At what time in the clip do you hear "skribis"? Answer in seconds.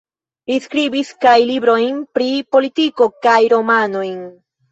0.61-1.11